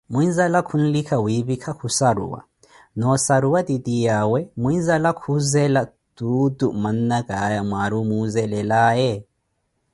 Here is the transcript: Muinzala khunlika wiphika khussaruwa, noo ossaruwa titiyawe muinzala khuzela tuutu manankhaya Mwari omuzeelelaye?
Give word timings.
Muinzala 0.13 0.59
khunlika 0.67 1.15
wiphika 1.25 1.71
khussaruwa, 1.79 2.39
noo 2.97 3.11
ossaruwa 3.15 3.59
titiyawe 3.67 4.39
muinzala 4.61 5.09
khuzela 5.21 5.81
tuutu 6.15 6.67
manankhaya 6.83 7.59
Mwari 7.69 7.95
omuzeelelaye? 8.01 9.11